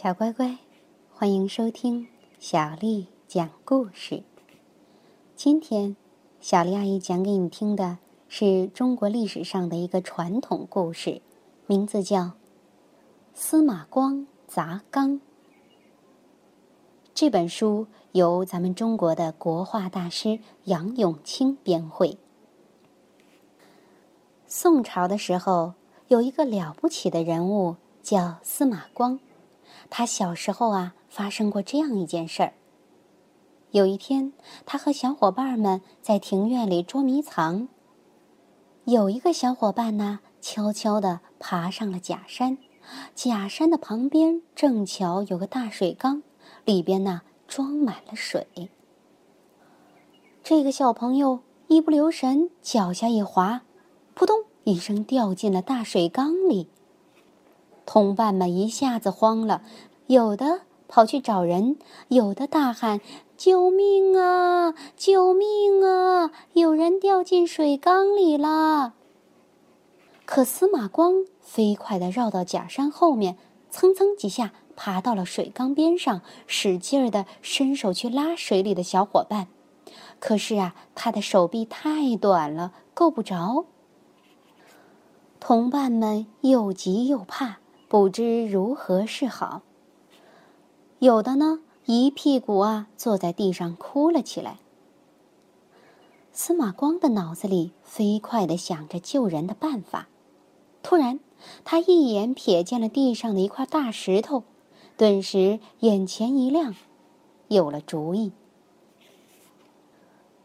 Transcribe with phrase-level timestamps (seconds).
[0.00, 0.56] 小乖乖，
[1.12, 2.06] 欢迎收听
[2.38, 4.22] 小丽讲故事。
[5.34, 5.96] 今天，
[6.40, 7.98] 小丽阿姨讲给你听的
[8.28, 11.20] 是中国历史上的一个传统故事，
[11.66, 12.20] 名字叫
[13.34, 15.14] 《司马光砸缸》。
[17.12, 22.16] 这本书由咱们中国的国画大师杨永清编绘。
[24.46, 25.74] 宋朝的时候，
[26.06, 29.18] 有一个了不起的人物叫司马光。
[29.90, 32.52] 他小时候啊，发生过这样一件事儿。
[33.70, 34.32] 有一天，
[34.64, 37.68] 他和小伙伴们在庭院里捉迷藏。
[38.84, 42.56] 有一个小伙伴呢，悄悄地爬上了假山，
[43.14, 46.22] 假山的旁边正巧有个大水缸，
[46.64, 48.70] 里边呢装满了水。
[50.42, 53.60] 这个小朋友一不留神，脚下一滑，
[54.14, 56.70] 扑通一声掉进了大水缸里。
[57.84, 59.62] 同伴们一下子慌了，
[60.08, 61.76] 有的跑去找人，
[62.08, 63.02] 有的大喊
[63.36, 64.74] ：“救命啊！
[64.96, 66.30] 救命啊！
[66.54, 68.94] 有人掉进水缸里了！”
[70.24, 73.36] 可司马光飞快地绕到假山后面，
[73.68, 79.48] 蹭蹭几下爬到了水缸边上，使劲儿地伸手去拉水里的小伙伴。
[80.18, 83.66] 可是啊，他的手臂太短了，够不着。
[85.38, 87.58] 同伴们又急又怕。
[87.88, 89.62] 不知如何是好。
[91.00, 94.58] 有的呢，一屁股啊坐在地上哭了起来。
[96.32, 100.08] 司马光的脑子里飞快的想着救人的办法，
[100.82, 101.20] 突然，
[101.64, 104.42] 他一眼瞥见了地上的一块大石头，
[104.96, 106.74] 顿时眼前一亮，
[107.46, 108.32] 有了主意。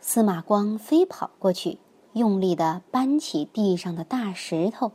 [0.00, 1.78] 司马光飞跑过去，
[2.12, 4.92] 用力的搬起地上的大石头。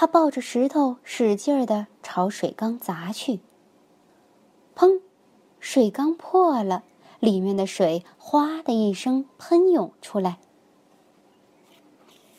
[0.00, 3.40] 他抱着石头，使劲儿的朝水缸砸去。
[4.76, 5.00] 砰！
[5.58, 6.84] 水缸破了，
[7.18, 10.38] 里面的水哗的一声喷涌出来。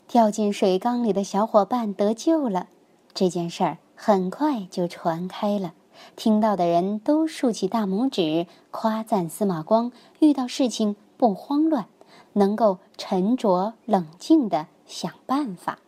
[0.07, 2.69] 掉进水缸里的小伙伴得救了。
[3.13, 5.73] 这件事儿很快就传开了，
[6.15, 11.87] 听到的人都竖起大拇指，夸赞司马光遇到事情不慌乱，
[12.31, 15.79] 能够沉着冷静的想办法。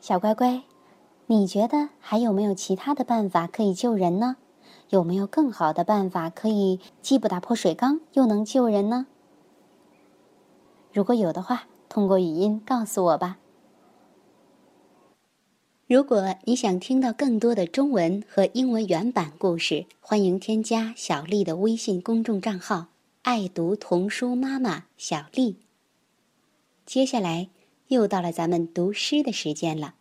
[0.00, 0.62] 小乖乖，
[1.26, 4.36] 你觉得还有没有其他的办法可以救人呢？
[4.88, 9.06] 有没有更好的办法可以既不打破水缸又能救人呢？
[10.92, 13.38] 如果有的话，通过语音告诉我吧。
[15.86, 22.86] 如果你想听到更多的中文和英文原版故事，欢迎添加小丽的微信公众账号
[23.22, 25.58] “爱读童书妈妈小丽”。
[26.86, 27.50] 接下来。
[27.90, 29.94] 又到了咱们读诗的时间了。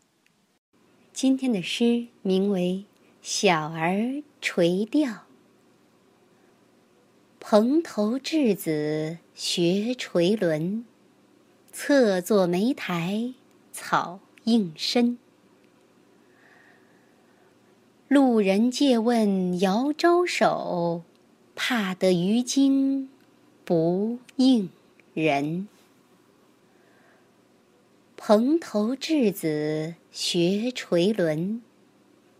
[1.12, 2.86] 今天的诗名为
[3.24, 5.10] 《小儿垂钓》。
[7.40, 10.84] 蓬头稚子学垂纶，
[11.72, 13.34] 侧坐莓苔
[13.72, 15.18] 草映身。
[18.08, 21.02] 路人借问遥招手，
[21.56, 23.10] 怕得鱼惊
[23.66, 24.70] 不应
[25.16, 25.68] 人。
[28.31, 31.62] 蓬头稚子学垂纶，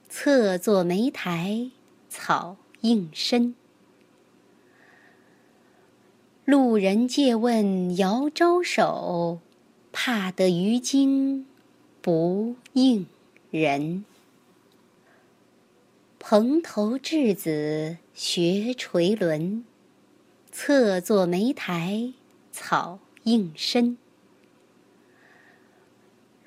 [0.08, 1.72] 侧坐莓苔
[2.08, 3.56] 草映身。
[6.46, 9.40] 路人借问遥招手，
[9.92, 11.48] 怕得鱼惊
[12.04, 13.08] 不应
[13.50, 14.06] 人。
[16.20, 19.64] 蓬头稚子学垂纶，
[20.52, 22.14] 侧坐莓苔
[22.52, 23.98] 草映身。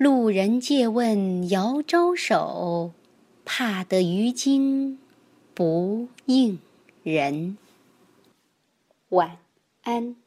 [0.03, 2.91] 路人借问遥招手，
[3.45, 4.99] 怕得鱼惊
[5.53, 6.59] 不应
[7.03, 7.57] 人。
[9.07, 9.37] 晚
[9.83, 10.17] 安。